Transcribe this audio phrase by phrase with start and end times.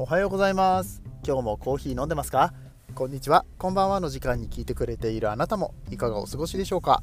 [0.00, 1.02] おはようございます。
[1.26, 2.54] 今日もコーヒー飲んでますか？
[2.94, 3.44] こんにちは。
[3.58, 7.02] こんばんはの時間に聞いてくれているあなたもいかがお過ごしでしょうか？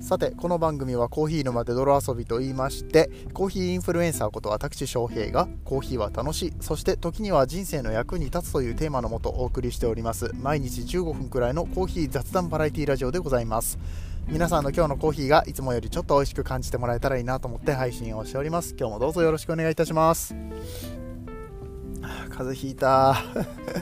[0.00, 10.32] さてこの番組はコーヒー沼で泥遊びと言いましてコーヒーインフルエンサーこと私翔平がコーヒーは楽しいそして時には人生の役に立つというテーマのもとお送りしております。
[10.34, 13.78] 毎日15分くらいのコーヒー雑談バラエティラジオでございます。
[14.26, 18.74] 皆さんの今日のコーヒーがいつもよりちょっと美味しく感じてもらえたらいいなと思って配信をしております。
[18.76, 20.34] 今日もどうぞよろしくお願いいたします。
[22.40, 23.16] 風邪ひいた。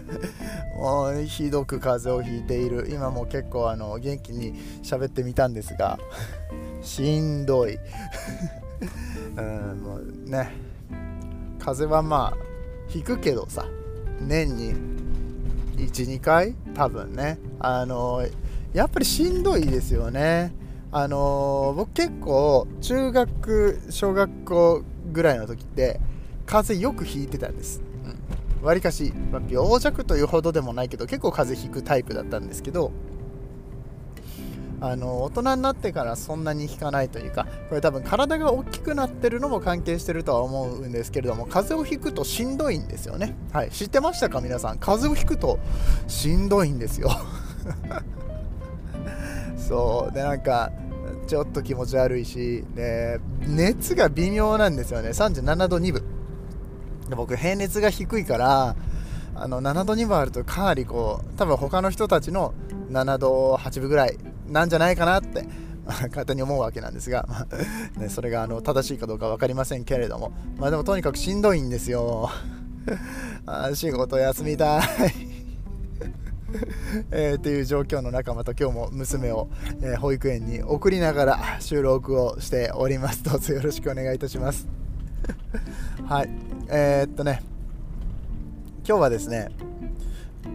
[0.76, 2.88] もうひどく風邪をひいている。
[2.90, 5.96] 今も結構あの元気に喋ってみたんですが
[6.82, 7.78] しんどい。
[9.38, 10.50] うんもうね。
[11.60, 12.36] 風邪はまあ
[12.92, 13.64] 引くけどさ
[14.20, 14.74] 年に
[15.76, 17.38] 12回多分ね。
[17.60, 18.26] あの
[18.72, 20.52] やっぱりしんどいですよね。
[20.90, 26.00] あの僕結構中学小学校ぐらいの時って
[26.44, 27.87] 風邪よくひいてたんです。
[28.62, 32.92] わりかし、まあ、病弱というほどでもないけど結構風邪ひくタイプだったんですけど
[34.80, 43.36] あの大人になってからそんなに引かないというかこれ多分体が大きくなってるのも関係してるとは思うんですけれども風邪をひくとしんどいんですよね。
[43.52, 44.78] はい知ってましたか皆さん？
[44.78, 45.58] 風邪をひくと
[46.06, 47.10] しんどいんですよ。
[49.58, 50.70] そうでなんか
[51.26, 55.08] ちょっと気持ち悪いしで熱が微妙なんですよね。
[55.08, 56.17] 37度2分。
[57.08, 58.76] で僕平熱が低いから
[59.34, 62.54] あの7度2分あるとかなりこう多分他の人たちの
[62.90, 65.46] 7度8分ぐらいなんじゃないかなって
[65.86, 67.46] 勝手に思うわけなんですが、ま
[68.02, 72.30] ね、それがあの正しいかどうか分かりませんけれども、まあ、でもとにかくしんどいんですよ。
[73.46, 74.82] あ仕事休みたい。
[77.10, 79.48] えー、っていう状況の中また今日も娘を、
[79.82, 83.22] えー、保育園に送りながら収録をしております。
[83.22, 84.66] どうぞよろしくお願いいたします。
[86.06, 86.47] はい。
[86.70, 87.42] えー、っとね
[88.86, 89.48] 今日はですね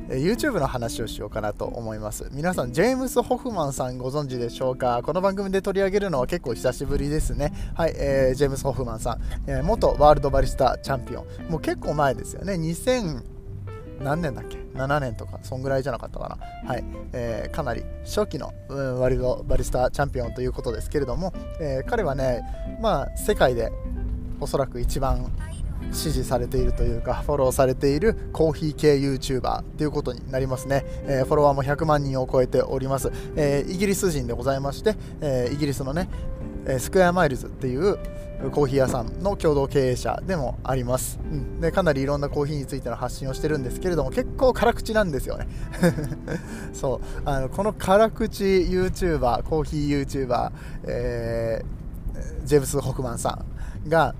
[0.09, 2.27] YouTube の話をしようかなと思います。
[2.31, 5.01] 皆さんジェームス・ホフマンさんご存知でしょうか？
[5.03, 7.53] この番組で取り上げるのは結構久しぶりですね。
[7.73, 11.51] はい、えー、ジェームス・ホフマンさん、えー、元ワールドバリスタチャンピオン。
[11.51, 12.53] もう結構前ですよね。
[12.53, 13.23] 2000
[14.01, 16.67] 何年だっけ？7年とかそんぐらいじゃなかったかな。
[16.67, 22.41] はい、えー、かなり初期の、うん、ワールドバリスタチャンピオンということですけれども、えー、彼はね
[22.81, 23.71] まあ世界で
[24.39, 25.31] おそらく一番
[25.91, 36.09] 支持されているというかフォローされているコーヒー系 YouTuber ということになりますね、えー、フォロワーも100万人を超えております、えー、イギリス人でございまして、えー、イギリスのね
[36.79, 37.97] スクエアマイルズっていう
[38.51, 45.47] コーヒー屋さんの共同経営者でもあります、うん、でかなりいろんなコーヒーについての発信をしてるんですけれども結構辛口なんですよね。
[46.73, 47.21] そう。
[47.25, 50.51] あのこの辛口 YouTuber コーヒー YouTuber、
[50.85, 53.43] えー、ジェームス・ホクマンさ
[53.85, 54.13] んが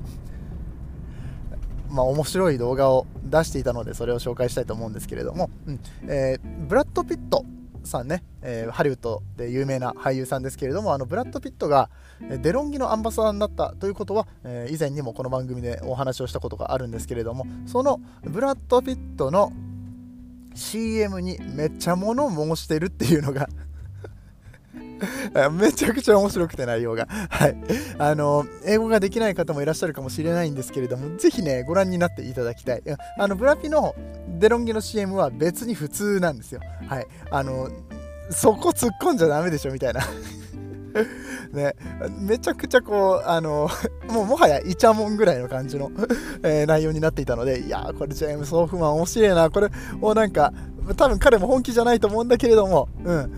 [1.94, 5.80] まあ、面白い動画を出していたのでそれを紹介したいと思うんですけれども、うん。
[6.08, 7.46] えー、ブラッド・ピット
[7.84, 11.90] さんね、えー、ハリウッドで有名な俳優さんですけれどもあのブラッド・ピットが
[12.42, 19.52] デロンギのアンバサダーになったということは、えー、以前にもこの番組でお話をしたことがあるんですけれどもそのブラッド・ピットの
[20.56, 23.50] CM にめっちゃ物申してるっていうのが
[25.52, 27.08] めちゃくちゃ面白くて内容が。
[27.30, 27.58] はい。
[27.98, 32.84] あの、英語ができない方もいらっしゃるかもしれないんですけれども、ぜひね、ご覧になっていただきたい。
[33.18, 33.96] あの、ブラピの
[34.40, 36.62] デロンギの CM は別に普通なんですよ。
[36.88, 37.08] はい。
[37.32, 37.70] あの、
[38.30, 40.02] そこ突っ込んじゃダメでしょみたいな。
[41.52, 41.76] ね、
[42.20, 43.70] めちゃくちゃこう、あの、
[44.10, 45.92] もうもはやイチャモンぐらいの感じの
[46.44, 50.54] えー、内容になっていたので、いやー、これジェームス・オフマン面白いな、これ、もうなんか、
[50.98, 53.34] 多分彼も本気じゃないと思うんだけれども、うん。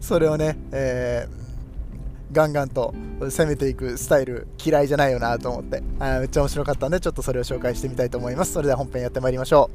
[0.00, 8.52] それをね、えー、ガンガンと攻めていくスタイル嫌いじゃないよなと思ってあめっちゃ面白かったんでちょっとそれを紹介してみたいと思います。
[8.52, 9.70] それでは本編やってまいりましょ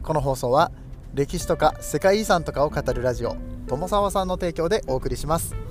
[0.00, 0.04] う。
[0.04, 0.70] この放送は
[1.14, 3.36] 歴史とか世界遺産とかを語るラジオ
[3.66, 5.63] 友沢さんの提供でお送りします。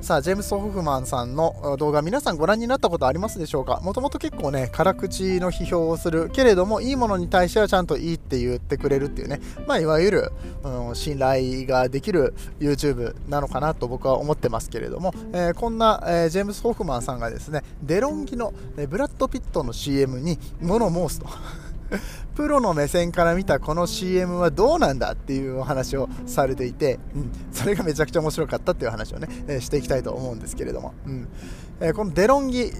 [0.00, 3.80] さあジェームス・ホフマンさんの動画皆さんご覧になったことありますでしょうか？
[3.82, 9.40] もともと結構ね辛口の批評をするけれどもいいものに対してはちゃんといいって言ってくれるっていうね。
[9.66, 21.26] まあいわゆる、うん、信頼ができる YouTube なのかなと僕は思ってますけれども、えー、こんな、えー、ジェームス・ホフマンさんがですねデロンギの、えブラッド・ピットの CM に物申すと。
[22.34, 31.28] プロの目線から見たこの CM はどうなんだっていうお話をされていて、うん、それがめちゃくちゃ面白かったっていう話をね、えー、していきたいと思うんですけれども、うん。
[31.80, 32.72] えー、このデロンギ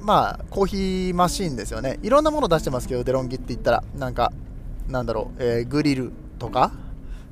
[0.00, 1.98] まあコーヒーマシンですよね。
[2.02, 4.32] いろんなもの出してますけどデロンギって言ったらなんか
[4.88, 6.72] なんだろう、えー、グリルとか？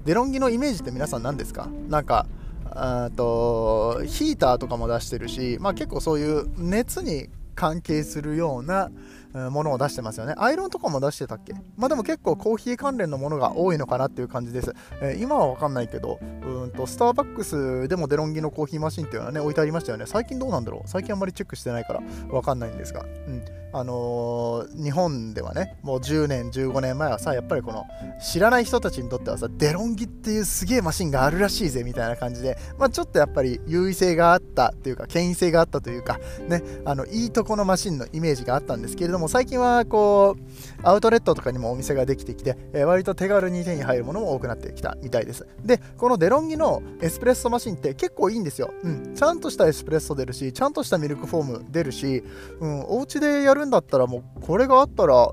[0.04, 1.68] デロンギのイメージって皆さん何ですか？
[1.88, 2.26] なんか
[2.64, 8.90] あとヒーターとかも出してるし、まあ、結構そういう熱に関係するような
[9.32, 10.34] ものを出してますよね。
[10.36, 11.54] アイロンとかも出してたっけ？
[11.76, 14.74] まあでも結構コーヒー関連のものが多いのかなっていう感じです。
[15.00, 20.06] えー、今はわかんないけど、うんとスターバックスでもデロンギのコーヒーマシンっていうのはね、置いてありましたよね。
[20.06, 20.88] 最近どうなんだろう？
[20.88, 23.02] 最近あんまりチェックしてないからわかんないんですが。
[23.02, 27.86] うんあのー、日本ではねもう10年15年前はさやっぱりこの
[28.20, 36.18] 知らない人たちにとってはさデロンギっていうすげえマシンがあるらしいぜみたいな感じで、まあ、ちょっとやっぱり優位性があったというか権威性があったというか
[36.48, 40.42] ねあのいいとこのマシンのイメージがあったんですけれども最近はこう
[40.82, 45.46] アウトレットとかにもお店ができてきて、えー、割と手軽に手に入るものも多くなってきたみたいです。
[45.64, 52.22] でこのデロンギのエスプレッソマシンって結構いいんですよ、うん、ちゃんとしたエスプレッソ出るしちゃんとしたミルクフォーム出るし、
[52.60, 55.30] うん、お家でやるんだったらもうこれがあったら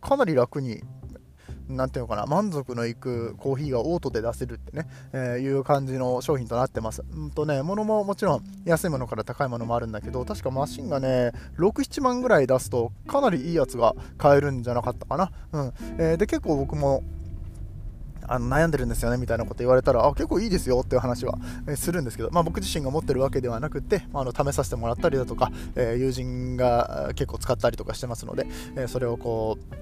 [0.00, 0.82] かなり楽に
[1.68, 7.02] なんていうのかな満足のいくコーヒーがオートで出せるってね、えー、いう感じの商品となってます。
[7.10, 15.32] うんとね、物ももちろん安いものから高いものもあるんだけど、確かマシンがね、6、7万ぐらい出すとかなりいいやつが買えるんじゃなかったかな。
[15.52, 17.02] うんえー、で、結構僕も
[18.26, 21.38] あの悩んでるんですよねみたいなこと言われたらあ結構いいですよっていう話は、
[21.76, 29.74] するんですけど、まあ、僕自身が持ってるわけではなくて、まあ、の試させてもらったりだとか、えー、友人が結構使ったりとかしてますので、えー、それをこう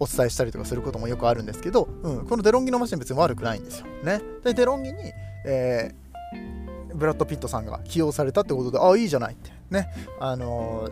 [0.00, 3.86] お伝えしたりとかすることもよくあるんですけど、うん、このデロンギのマシン別に悪くないんですよ。
[4.02, 5.12] ね、でデロンギに、
[5.44, 9.50] えー、ブラッド・ピットさんが起用されたってことであいいじゃないって。
[9.70, 9.88] ね。
[10.18, 10.88] あの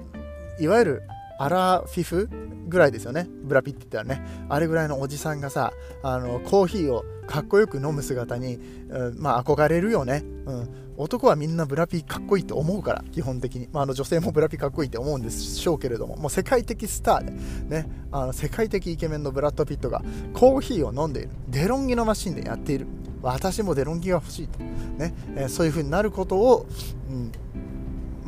[0.58, 1.02] ー、いわゆる
[1.38, 2.28] アラフィフ
[2.68, 3.28] ぐらいですよね。
[3.44, 4.24] ブラピって言ったらね。
[4.48, 8.56] あれぐらいのおじさんがさあのコーヒーをかっこよく飲む姿に、
[8.88, 16.16] うん、まあ憧れるよね、うん、男はみんなブラピかっこいいと思うから基本的に、まあ、あの女性もブラピかっこいいって思うんでしょうけれども。
[16.16, 17.32] もう世界的スターで、
[17.68, 20.02] ね、あの世界的イケメンのブラッド・ピットが
[20.32, 21.30] コーヒーを飲んでいる。
[21.48, 22.86] デロンギのマシンでやっている。
[23.20, 25.14] 私もデロンギが欲しいと、ね。
[25.36, 26.66] えー、そういう風になることを、
[27.10, 27.32] うん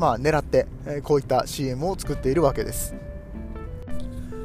[0.01, 2.95] まあ、狙って、えこういった CM を作っているわけです。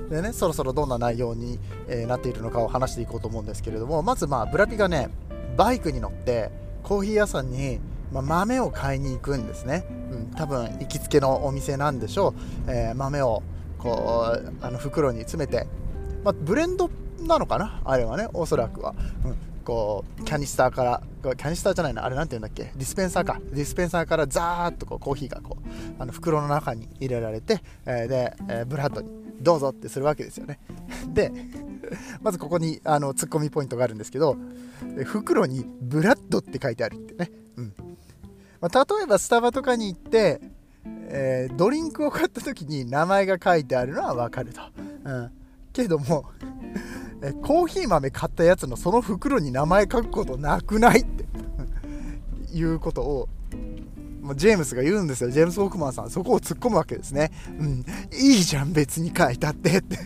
[0.10, 5.10] でね、そろそろどんな内容に、えなっているのかを話していこうと思うんですけれどもまずまあブラピがね
[5.56, 6.52] バイクに乗って
[6.84, 7.80] コーヒー屋さんに、
[8.12, 12.34] まあ、豆を買いに行くんですね、うん、多分行きつけのお店なんでしょ
[12.68, 13.44] う、えー、豆を
[13.78, 15.68] こうあの袋に詰めて、
[16.24, 16.90] まあ、ブレンド
[17.22, 17.82] なのかな？
[17.86, 19.36] あれはねおそらくは、うん、
[19.66, 22.64] こうキャニスターからキャニスターじゃないなあれなんて言うんだっけ？
[22.64, 23.42] ディスペンサーか。
[23.52, 29.10] ディスペンサーからザーッとこうコーヒーがこうあの袋の中に入れられて、えー、で、えー、ブラッドに
[29.42, 30.60] どうぞってするわけですよね。
[31.14, 31.32] で
[32.22, 34.38] まずここにあのツッコミポイントがあるんですけど
[35.06, 37.74] 袋にブラッドって書いてあるってね、うん。
[38.62, 40.42] まあ、例えばスタバとかに行って、
[40.86, 44.62] えー、ドリンクを買った時に名前が書いてあるのはわかると、
[45.04, 45.32] うん、
[45.74, 46.26] けども
[47.26, 51.26] えコーヒー豆買ったやつのその袋に名前書くことなくないって。
[52.54, 53.30] いうことを
[54.36, 55.30] ジェームスが言うんですよ。
[55.30, 56.10] ジェームス・ホークマンさん。
[56.10, 57.32] そこを突っ込むわけですね。
[57.60, 57.86] うん。
[58.14, 59.98] いいじゃん別に書いたってって。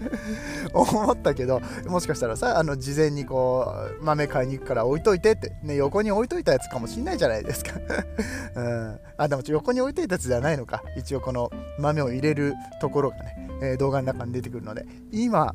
[0.72, 7.72] 思ったけどもしかしたらさあの事前にこう豆買いに行くから置いといてって、ね、横に置いといたやつかもしんないじゃないですか、
[8.56, 10.82] うん、あでも横に置いといたやつじゃないのか。
[10.96, 14.84] 一応この豆を入れるところがね、えー、動画の中に出てくるので。
[15.12, 15.54] 今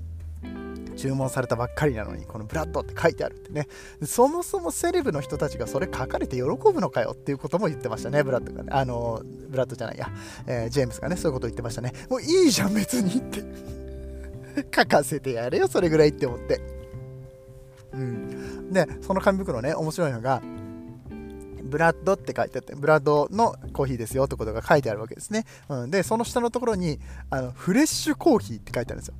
[0.99, 3.67] 注文されたばっかりなのにこのブラッドって書いてあるってね。
[4.03, 8.69] そもそもセレブの人たちがそれ書かれて喜ぶのかよっていうことも言ってましたねブラッドがね。
[8.71, 10.09] あのブラッドじゃないや、
[10.45, 11.93] えー、ジェームスがねそういうこと言ってましたね。
[12.09, 13.43] もういいじゃん別にって。
[14.75, 16.61] 書かせてやれよそれぐらいって思って。
[17.93, 18.73] うん。
[18.73, 20.41] でその紙袋ね面白いのが
[21.63, 25.45] ブラッドって書いてあって、ブラッドのコーヒーですよってことが書いてあるわけですね。
[25.69, 29.13] うん、で、その下のところに、あの、フレッシュコーヒーって書いてあるんですよ。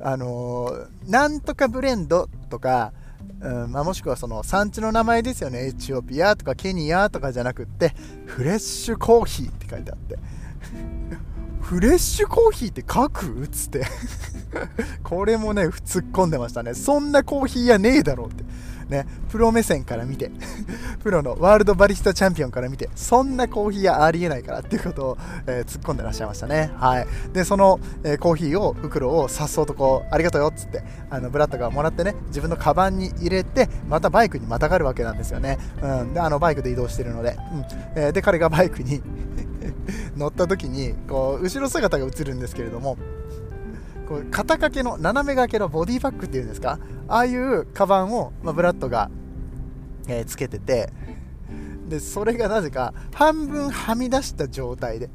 [0.00, 2.92] あの、なんとかブレンドとか、
[3.40, 5.66] うんまあ、もしくはその産地の名前ですよね。
[5.66, 7.94] エチオピアとかケニアとかじゃなくって
[8.26, 10.18] フレッシュコーヒーって書いてあって。
[11.60, 13.44] フレッシュコーヒーって書く？
[13.44, 13.84] っつって。
[15.04, 16.74] これもね突っ込んでましたね。
[16.74, 18.44] そんなコーヒーやねえだろうって。
[18.88, 20.30] ね、プロ目線から見て、
[21.02, 26.70] プロのワールドバリスタチャンピオンから見て、そんなコーヒーはありえないからっていうことを、えー、突っ込んでらっしゃいましたね。
[26.76, 27.06] はい。
[27.32, 35.58] で、その、えー、コーヒーを、袋をさっそうとこう、ありがとうよっつって、あのブラッドがもらってね、自分のカバンに入れて、またバイクにまたがるわけなんですよね。
[35.82, 36.14] うん。
[36.14, 37.64] で、あの、バイクで移動してるので、うん。
[38.02, 39.02] えー、で、彼がバイクに
[40.16, 42.96] 乗った時に、こう、後ろ姿が映るんですけれども、
[44.08, 46.78] こう肩掛けの斜め掛けのボディバッグっていうんですか？
[47.08, 49.10] ああいうカバンを、まあ、ブラッドが、
[50.08, 50.90] えー、つけてて
[51.88, 55.10] でそれがなぜか半分はみ出した状態で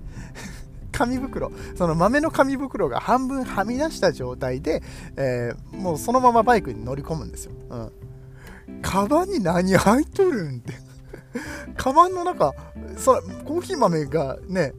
[0.92, 4.84] 紙袋その豆の紙袋が半分はみ出した状態で、
[5.16, 10.74] えー、もうそのままバイクに乗り込むんですよ、うん、カバンに何入っとるんって。
[11.78, 12.54] カバンの中
[12.96, 14.74] そコーヒー豆がね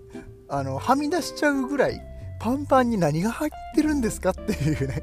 [0.49, 2.01] あのはみ出しちゃうぐらい
[2.39, 5.03] パンパンに何が入ってるんですかっていうね。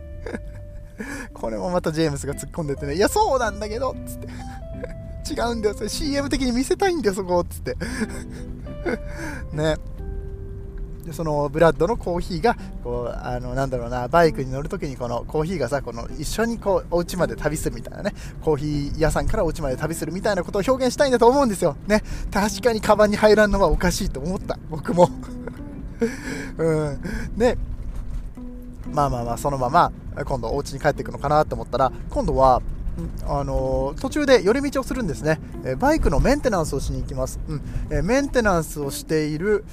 [1.34, 4.28] これもまたジェームスが突っ込んでてねいやそうなんだけどっつって。
[5.32, 5.76] 違うんだよ。
[5.76, 7.76] それ CM 的に見せたいんだよそこっつって。
[9.54, 9.76] ね。
[11.06, 18.14] でそのブラッドのコーヒーがこうあのなんだろうなバイクに乗るときにこのコーヒーがさこの一緒にこうお家まで旅するみたいなね。
[18.42, 21.76] コーヒー屋さんからお家まで旅するみたいなことを表現したいんだと思うんですよ。
[21.88, 22.04] ね。
[22.32, 24.60] 確かにカバンに入らんのはおかしいと思った。
[24.70, 25.10] 僕も。
[26.58, 27.02] うん。
[27.38, 27.58] で
[28.92, 29.92] まあまあまあそのまま
[30.26, 32.62] 今度お家に帰っていくのかなと思ったら今度は
[33.26, 37.62] あの途中で寄り道をするんですね、えバイクのメンテナンスをしに行きます、うん。
[37.90, 39.64] えメンテナンスをしている、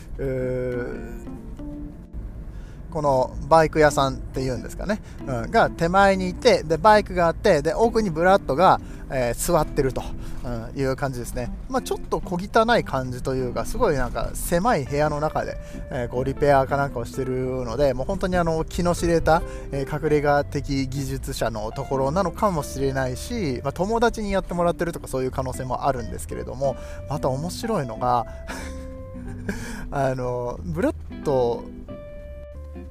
[2.91, 8.81] このバイク屋さんっていうんですかね、うん、が手前にいてでバイクがあってで奥にブラッドが、
[9.11, 10.03] えー、座ってると、
[10.45, 15.59] うん、いう感じですね、まあ、ちょっと小汚い感じというかすごいなんか狭い部屋の中で、
[15.91, 17.33] えー、こうリペアかなんかをしてる
[17.65, 26.77] のでもう本当にあの気の知れた、えー、隠れ家的技術者のところなのかもしれないし、まあ、友達にやってもらってるとかそういう可能性もあるんですけれども
[27.11, 28.27] また面白いのが
[29.91, 31.65] あのブラッド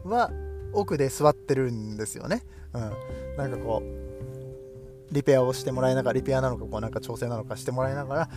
[0.07, 0.31] は
[0.73, 2.43] 奥で座ってるんですよね。
[2.73, 2.91] うん、
[3.37, 8.29] なんかこうリペアをしてもらいながらリペアなのかこうなんか調整なのかしてもらいながら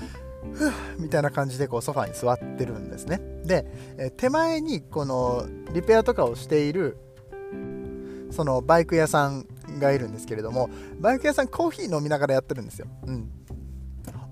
[0.53, 3.21] ふぅみたいな感じでこうソファに座ってるんですね。
[3.45, 3.67] で、
[3.99, 6.97] え手前にこのリペアとかをしている
[8.31, 9.47] そのバイク屋さん
[9.79, 12.87] がいるんですけれどもバイク屋さんコーヒー飲みながらやってるんですよ。
[13.07, 13.31] うん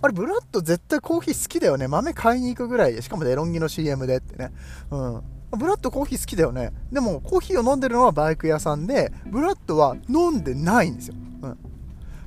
[0.01, 1.89] あれ、ブラッド絶対コーヒー好きだよね。
[1.89, 4.53] 豆買いに行くぐらいで、しかもデロンギの CM でってね。
[4.91, 5.23] うん。
[5.51, 6.73] ブラッドコーヒー好きだよね。
[6.93, 11.59] でもコーヒーを飲んでるのはバイク屋さんでブラッドは飲んでないんですよ、うん、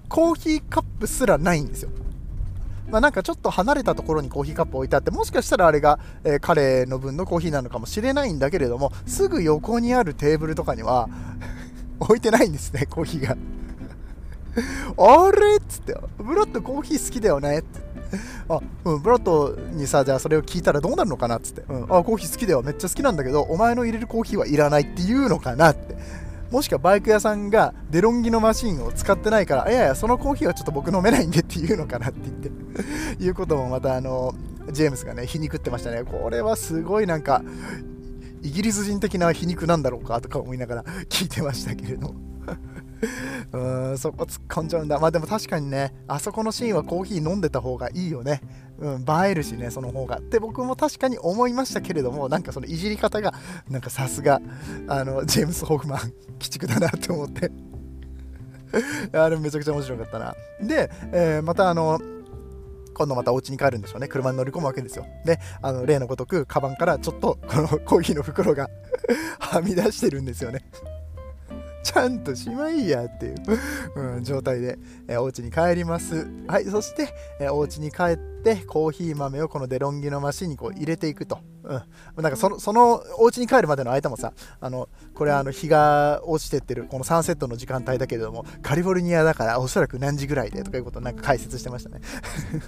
[0.09, 1.89] コーヒーカップすらないんですよ。
[2.89, 11.07] まあ、なんかちょっと離れたところにコーヒーカップ置いてあってもしかしたらあれが、えー、彼の分のコーヒーなのかもしれないんだけれどもすぐ横にあるテーブルとかには
[11.99, 13.37] 置いてないんですねコーヒーが。
[14.97, 15.95] あれっつって。
[16.17, 17.79] ブラッドコーヒー好きだよねって。
[18.49, 25.95] あ、うん、ブラッドにさ、じゃあそれを聞いたらどうなるのかなっつって、うん、あ、コーヒー好きだよ、めっちゃ好きなんだけど、お前の入れるコーヒーはいらないって言うのかなって。
[26.51, 34.35] もしくはバイク屋さんがデロンギのマシンを使ってないから、いやいや、そのコーヒーはちょっと僕飲めないんでって言うのかなって言って いうこともまたあの、
[34.69, 36.03] ジェームスがね、皮肉ってましたね。
[36.03, 37.41] これはすごいなんか、
[38.43, 42.30] イギリス人的な皮肉なんだろうかとか思いながら聞いてましたけれども
[43.51, 43.57] う
[43.93, 44.99] んそこ突っ込んじゃうんだ。
[44.99, 48.41] まあでも確かにねあそこのシーンはコーヒー飲んでた方がいいよね。
[48.79, 50.17] うん映えるしねその方が。
[50.17, 53.33] って僕も確かに思いましたけれどもなんかそのいじり方が
[53.69, 54.41] なんかさすが
[54.87, 55.99] あのジェームス・ホフマン
[56.39, 57.51] 鬼畜だなと思って。
[59.13, 60.33] あれめちゃくちゃ面白かったな。
[60.61, 61.99] で、えー、またあの
[62.93, 64.07] 今度またお家に帰るんでしょうね。
[64.07, 65.05] 車に乗り込むわけですよ。
[65.25, 68.69] で、あの例のごとく、カバンからちょっとこのコーヒーの袋が
[69.39, 70.61] はみ出してるんですよね。
[71.83, 73.35] ちゃんとしまいやっていう
[73.95, 76.27] うん、状態で、えー、お家に帰ります。
[76.47, 77.09] はい、そして、
[77.39, 78.30] えー、お家に帰って
[78.67, 81.39] コーヒー豆をこのデロンギのマシンにこう入れていくと。
[81.63, 92.01] うん、なんかそのそのお家に帰るまでの間もさあのこれあの日が落ちてってるこのサンセットの時間帯だけれどもカリフォルニアだからおそらく何時ぐらいでとかいうことをなんか解説してましたね。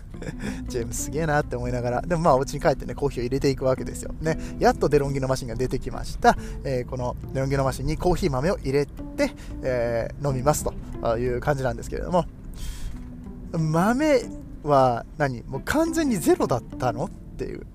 [0.70, 2.02] ジェームスすげえなって思いながら。
[2.02, 4.14] でもまあお家に帰ってねコーヒーを入れていくわけですよ。
[4.22, 4.38] ね。
[4.60, 12.26] やっとデロンギのマシンが出てきました、えー、このデロンギのマシンにコーヒー豆を入れて、えー、飲みますという感じなんですけれども。
[13.54, 14.24] 豆
[14.64, 15.44] は何？
[15.44, 17.06] もう完全にゼロだったの？
[17.06, 17.66] っていう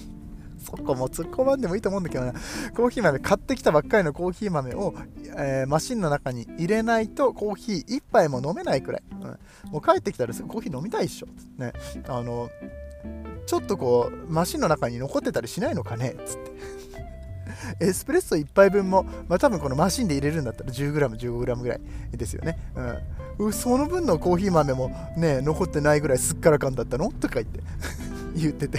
[0.58, 2.32] そこも突っ込まんでもいいと思うんだけどな。
[2.74, 4.94] コーヒー豆、買ってきたばっかりのコーヒー豆を、
[5.36, 9.02] えー、マシンの中に入れないとコーヒー1杯も飲めないくらい。
[9.10, 9.20] うん、
[9.72, 11.28] もう帰ってきたらすぐコーヒー飲みたいっしょ。
[11.56, 11.72] ね。
[12.06, 12.50] あの、
[13.46, 16.10] ちょっとこう、マシンの中に残ってたりしないのかね？
[16.10, 16.52] っつって。
[17.80, 21.80] エスプレッソ1杯分も、まあ、多分このマシンで入れるんだったら 10g、15g ぐらい
[22.12, 22.58] ですよね。
[23.38, 23.52] うん。
[23.52, 27.12] その分のコーヒー豆もね、残ってないぐらいすっからかんだったの？
[27.12, 27.60] とか言って。
[28.36, 28.78] 言ってて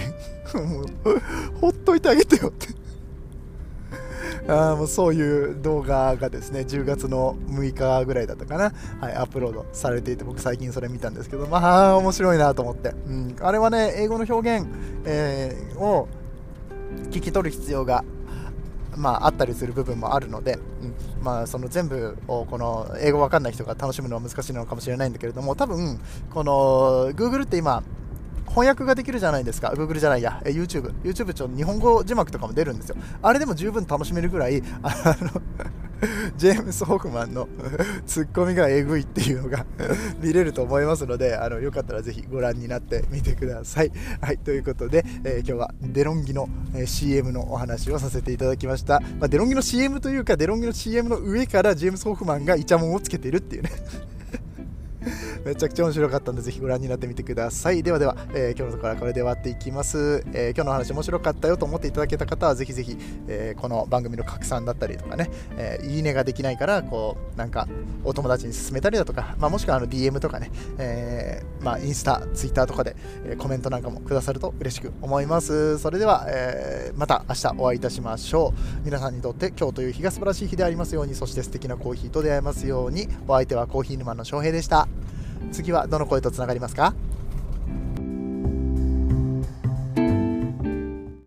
[0.54, 0.86] もう
[1.60, 2.68] ほっといてあげてよって
[4.48, 14.66] あもうそういう動画がですね10月の6日ぐらいだったかな、はい、アップロードされていて僕最近それ見たんですけどまあ面白いなと思って、うん、あれはね英語の表現、
[15.04, 16.08] えー、を
[17.10, 18.04] 聞き取る必要が
[19.00, 26.00] まあ、あったりする部分もあるので、うんまあ、その全部をこの英語わかんない人が楽しむのは難しいのかもしれないんだけれども多分
[26.32, 27.82] この Google って今
[28.50, 29.72] 翻訳ができるじゃないですか。
[29.76, 30.92] Google じゃないや、え YouTube。
[31.04, 32.96] YouTube ちょ日本語字幕とかも出るんですよ。
[33.22, 35.40] あれでも十分楽しめるぐらい、あの
[36.36, 37.48] ジェームス・ホフマンの
[38.06, 39.66] ツッコミがえぐいっていうのが
[40.22, 43.92] 見れると思いますのであのよかったらぜひご覧になってみてください。
[44.20, 49.00] はい、ということで、えー、今日はデロンギの、えー、CM のお話をさせていただきました。
[49.18, 53.70] まあ、デロンギの CM というかデロンギの CM の上からジェームス・ホフマンがイチャモンをつけてるっていうね
[55.44, 57.82] めちゃくちゃ面白かったんで、ぜひご覧になってみてください。
[57.82, 60.22] ではでは、えー、今日のところはこれで終わっていきます。
[60.32, 62.96] えー、今日の話面白かったよと思っていただけた方は、ぜひぜひ、
[63.28, 67.68] えー、この番組の拡散だったりとかね、えいいねができないから、こう、なんか、
[68.04, 75.78] お友達に勧めたりだとか、まあ、もしくはあの DM とかね、えまあ、インスタ、ツイッターとかで、えコメントなんかもくださると嬉しく思います。
[75.78, 78.84] それでは、えまた明日お会いいたしましょう。
[78.84, 84.88] 皆さんにとって今日という日が素晴らしい日でありますように、そして素敵なコーヒーと出会えますように、お相手はコーヒー沼の翔平でした。
[85.52, 86.94] 次はどの声とつながりますか？